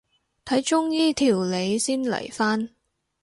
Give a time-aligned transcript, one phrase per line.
[0.45, 2.71] 睇中醫調理先嚟返